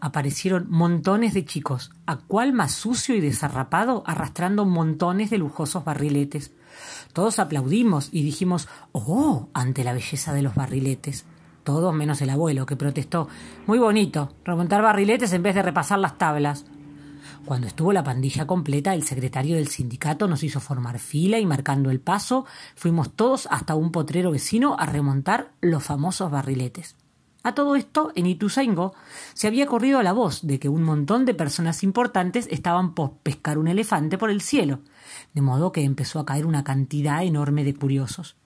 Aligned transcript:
aparecieron 0.00 0.66
montones 0.68 1.34
de 1.34 1.44
chicos, 1.44 1.92
a 2.06 2.16
cual 2.16 2.52
más 2.52 2.72
sucio 2.72 3.14
y 3.14 3.20
desarrapado, 3.20 4.02
arrastrando 4.06 4.64
montones 4.64 5.30
de 5.30 5.38
lujosos 5.38 5.84
barriletes. 5.84 6.52
Todos 7.12 7.38
aplaudimos 7.38 8.08
y 8.12 8.22
dijimos 8.22 8.68
¡Oh! 8.92 9.48
ante 9.54 9.84
la 9.84 9.92
belleza 9.92 10.32
de 10.32 10.42
los 10.42 10.54
barriletes. 10.54 11.24
Todos 11.64 11.94
menos 11.94 12.20
el 12.20 12.30
abuelo, 12.30 12.66
que 12.66 12.76
protestó 12.76 13.28
Muy 13.66 13.78
bonito, 13.78 14.34
remontar 14.44 14.82
barriletes 14.82 15.32
en 15.32 15.42
vez 15.42 15.54
de 15.54 15.62
repasar 15.62 15.98
las 15.98 16.18
tablas. 16.18 16.64
Cuando 17.44 17.66
estuvo 17.66 17.92
la 17.92 18.04
pandilla 18.04 18.46
completa, 18.46 18.94
el 18.94 19.04
secretario 19.04 19.56
del 19.56 19.68
sindicato 19.68 20.28
nos 20.28 20.42
hizo 20.42 20.60
formar 20.60 20.98
fila 20.98 21.38
y 21.38 21.46
marcando 21.46 21.90
el 21.90 22.00
paso, 22.00 22.44
fuimos 22.74 23.14
todos 23.14 23.48
hasta 23.50 23.74
un 23.74 23.92
potrero 23.92 24.30
vecino 24.30 24.76
a 24.78 24.86
remontar 24.86 25.52
los 25.60 25.82
famosos 25.82 26.30
barriletes. 26.30 26.96
A 27.48 27.54
todo 27.54 27.76
esto, 27.76 28.12
en 28.14 28.26
Ituzaingó 28.26 28.92
se 29.32 29.46
había 29.46 29.64
corrido 29.64 30.02
la 30.02 30.12
voz 30.12 30.46
de 30.46 30.58
que 30.58 30.68
un 30.68 30.82
montón 30.82 31.24
de 31.24 31.32
personas 31.32 31.82
importantes 31.82 32.46
estaban 32.50 32.92
por 32.92 33.12
pescar 33.22 33.56
un 33.56 33.68
elefante 33.68 34.18
por 34.18 34.28
el 34.28 34.42
cielo, 34.42 34.80
de 35.32 35.40
modo 35.40 35.72
que 35.72 35.82
empezó 35.82 36.20
a 36.20 36.26
caer 36.26 36.44
una 36.44 36.62
cantidad 36.62 37.24
enorme 37.24 37.64
de 37.64 37.74
curiosos. 37.74 38.36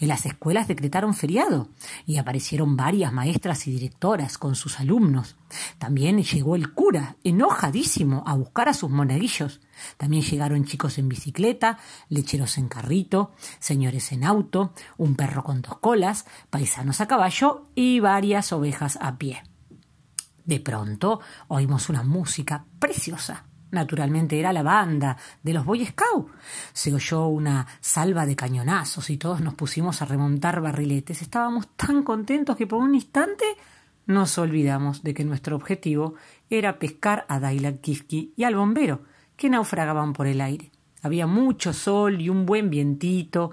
En 0.00 0.08
las 0.08 0.26
escuelas 0.26 0.66
decretaron 0.66 1.14
feriado 1.14 1.68
y 2.04 2.16
aparecieron 2.16 2.76
varias 2.76 3.12
maestras 3.12 3.68
y 3.68 3.70
directoras 3.70 4.38
con 4.38 4.56
sus 4.56 4.80
alumnos. 4.80 5.36
También 5.78 6.22
llegó 6.22 6.56
el 6.56 6.72
cura, 6.74 7.16
enojadísimo, 7.24 8.24
a 8.26 8.34
buscar 8.34 8.68
a 8.68 8.74
sus 8.74 8.90
monaguillos. 8.90 9.60
También 9.96 10.22
llegaron 10.22 10.64
chicos 10.64 10.98
en 10.98 11.08
bicicleta, 11.08 11.78
lecheros 12.08 12.58
en 12.58 12.68
carrito, 12.68 13.32
señores 13.60 14.10
en 14.12 14.24
auto, 14.24 14.72
un 14.96 15.14
perro 15.14 15.44
con 15.44 15.62
dos 15.62 15.78
colas, 15.78 16.26
paisanos 16.50 17.00
a 17.00 17.06
caballo 17.06 17.66
y 17.74 18.00
varias 18.00 18.52
ovejas 18.52 18.98
a 19.00 19.18
pie. 19.18 19.42
De 20.44 20.60
pronto 20.60 21.20
oímos 21.48 21.88
una 21.88 22.02
música 22.02 22.64
preciosa 22.78 23.44
Naturalmente 23.70 24.38
era 24.38 24.52
la 24.52 24.62
banda 24.62 25.16
de 25.42 25.52
los 25.52 25.64
Boy 25.64 25.84
Scouts. 25.84 26.32
Se 26.72 26.94
oyó 26.94 27.26
una 27.26 27.66
salva 27.80 28.24
de 28.24 28.34
cañonazos 28.34 29.10
y 29.10 29.18
todos 29.18 29.40
nos 29.40 29.54
pusimos 29.54 30.00
a 30.00 30.06
remontar 30.06 30.60
barriletes. 30.60 31.20
Estábamos 31.20 31.68
tan 31.76 32.02
contentos 32.02 32.56
que 32.56 32.66
por 32.66 32.80
un 32.80 32.94
instante 32.94 33.44
nos 34.08 34.38
olvidamos 34.38 35.02
de 35.02 35.12
que 35.12 35.24
nuestro 35.24 35.54
objetivo 35.54 36.14
era 36.48 36.78
pescar 36.78 37.26
a 37.28 37.38
Dailan 37.38 37.78
Kifki 37.78 38.32
y 38.36 38.44
al 38.44 38.56
bombero, 38.56 39.02
que 39.36 39.50
naufragaban 39.50 40.14
por 40.14 40.26
el 40.26 40.40
aire. 40.40 40.72
Había 41.02 41.26
mucho 41.26 41.74
sol 41.74 42.20
y 42.20 42.30
un 42.30 42.46
buen 42.46 42.70
vientito, 42.70 43.52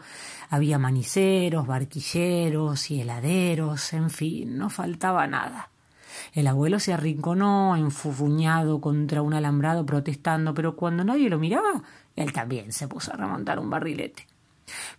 había 0.50 0.80
maniceros, 0.80 1.68
barquilleros 1.68 2.90
y 2.90 3.02
heladeros, 3.02 3.94
en 3.94 4.10
fin, 4.10 4.58
no 4.58 4.70
faltaba 4.70 5.28
nada. 5.28 5.70
El 6.34 6.48
abuelo 6.48 6.80
se 6.80 6.94
arrinconó, 6.94 7.76
enfufuñado 7.76 8.80
contra 8.80 9.22
un 9.22 9.34
alambrado, 9.34 9.86
protestando, 9.86 10.54
pero 10.54 10.78
cuando 10.78 11.04
nadie 11.04 11.30
lo 11.30 11.38
miraba, 11.38 11.84
él 12.16 12.32
también 12.32 12.72
se 12.72 12.88
puso 12.88 13.14
a 13.14 13.18
remontar 13.18 13.60
un 13.60 13.70
barrilete. 13.70 14.26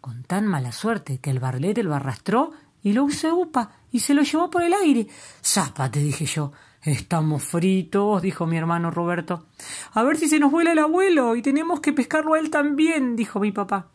Con 0.02 0.22
tan 0.22 0.46
mala 0.46 0.70
suerte 0.70 1.18
que 1.18 1.30
el 1.30 1.40
barrilete 1.40 1.82
lo 1.82 1.94
arrastró 1.94 2.52
y 2.86 2.92
lo 2.92 3.02
usó 3.02 3.34
upa 3.34 3.72
y 3.90 3.98
se 3.98 4.14
lo 4.14 4.22
llevó 4.22 4.48
por 4.48 4.62
el 4.62 4.72
aire. 4.72 5.08
Zápate, 5.42 5.98
dije 5.98 6.24
yo. 6.24 6.52
Estamos 6.82 7.42
fritos, 7.42 8.22
dijo 8.22 8.46
mi 8.46 8.56
hermano 8.56 8.92
Roberto. 8.92 9.46
A 9.92 10.04
ver 10.04 10.16
si 10.16 10.28
se 10.28 10.38
nos 10.38 10.52
vuela 10.52 10.70
el 10.70 10.78
abuelo 10.78 11.34
y 11.34 11.42
tenemos 11.42 11.80
que 11.80 11.92
pescarlo 11.92 12.34
a 12.34 12.38
él 12.38 12.48
también, 12.48 13.16
dijo 13.16 13.40
mi 13.40 13.50
papá. 13.50 13.88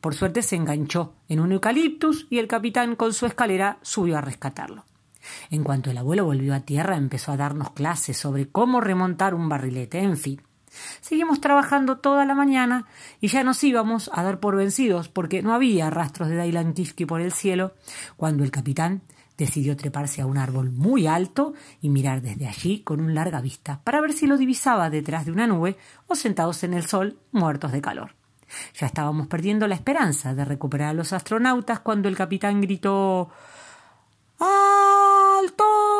Por 0.00 0.14
suerte 0.14 0.42
se 0.42 0.54
enganchó 0.54 1.14
en 1.28 1.40
un 1.40 1.50
eucaliptus 1.50 2.28
y 2.30 2.38
el 2.38 2.46
capitán 2.46 2.94
con 2.94 3.12
su 3.12 3.26
escalera 3.26 3.80
subió 3.82 4.16
a 4.16 4.20
rescatarlo. 4.20 4.84
En 5.50 5.64
cuanto 5.64 5.90
el 5.90 5.98
abuelo 5.98 6.24
volvió 6.24 6.54
a 6.54 6.60
tierra, 6.60 6.96
empezó 6.96 7.32
a 7.32 7.36
darnos 7.36 7.72
clases 7.72 8.16
sobre 8.18 8.48
cómo 8.48 8.80
remontar 8.80 9.34
un 9.34 9.48
barrilete, 9.48 9.98
en 9.98 10.16
fin. 10.16 10.42
Seguimos 11.00 11.40
trabajando 11.40 11.98
toda 11.98 12.24
la 12.24 12.34
mañana 12.34 12.86
y 13.20 13.28
ya 13.28 13.44
nos 13.44 13.62
íbamos 13.64 14.10
a 14.12 14.22
dar 14.22 14.40
por 14.40 14.56
vencidos 14.56 15.08
porque 15.08 15.42
no 15.42 15.54
había 15.54 15.90
rastros 15.90 16.28
de 16.28 16.36
Dailan 16.36 16.74
por 17.06 17.20
el 17.20 17.32
cielo 17.32 17.72
cuando 18.16 18.44
el 18.44 18.50
capitán 18.50 19.02
decidió 19.36 19.76
treparse 19.76 20.20
a 20.20 20.26
un 20.26 20.36
árbol 20.36 20.70
muy 20.70 21.06
alto 21.06 21.54
y 21.80 21.88
mirar 21.88 22.20
desde 22.20 22.46
allí 22.46 22.80
con 22.80 23.00
un 23.00 23.14
larga 23.14 23.40
vista 23.40 23.80
para 23.84 24.00
ver 24.00 24.12
si 24.12 24.26
lo 24.26 24.36
divisaba 24.36 24.90
detrás 24.90 25.24
de 25.24 25.32
una 25.32 25.46
nube 25.46 25.76
o 26.08 26.14
sentados 26.14 26.64
en 26.64 26.74
el 26.74 26.84
sol 26.86 27.18
muertos 27.30 27.72
de 27.72 27.80
calor. 27.80 28.14
Ya 28.74 28.86
estábamos 28.86 29.28
perdiendo 29.28 29.68
la 29.68 29.74
esperanza 29.74 30.34
de 30.34 30.44
recuperar 30.44 30.88
a 30.88 30.94
los 30.94 31.12
astronautas 31.12 31.80
cuando 31.80 32.08
el 32.08 32.16
capitán 32.16 32.60
gritó 32.60 33.30
¡Alto! 34.38 35.97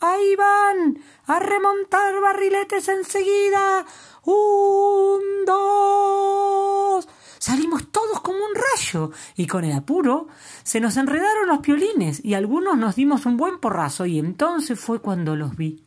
¡Ahí 0.00 0.36
van! 0.36 0.98
¡A 1.26 1.38
remontar 1.38 2.20
barriletes 2.20 2.88
enseguida! 2.88 3.84
¡Un, 4.24 5.44
dos! 5.46 7.08
Salimos 7.38 7.90
todos 7.90 8.20
como 8.20 8.38
un 8.38 8.54
rayo 8.54 9.10
y 9.34 9.46
con 9.46 9.64
el 9.64 9.72
apuro 9.72 10.28
se 10.62 10.80
nos 10.80 10.96
enredaron 10.96 11.48
los 11.48 11.60
piolines 11.60 12.22
y 12.24 12.34
algunos 12.34 12.76
nos 12.76 12.96
dimos 12.96 13.24
un 13.26 13.36
buen 13.36 13.58
porrazo 13.60 14.04
y 14.06 14.18
entonces 14.18 14.78
fue 14.78 15.00
cuando 15.00 15.36
los 15.36 15.56
vi. 15.56 15.84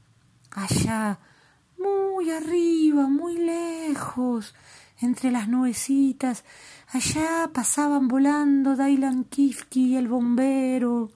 Allá, 0.52 1.20
muy 1.78 2.32
arriba, 2.32 3.08
muy 3.08 3.38
lejos, 3.38 4.56
entre 5.00 5.32
las 5.32 5.48
nubecitas, 5.48 6.44
allá 6.92 7.50
pasaban 7.54 8.08
volando 8.08 8.76
Dailan 8.76 9.26
Kifki 9.26 9.94
y 9.94 9.98
el 9.98 10.08
bombero. 10.08 11.12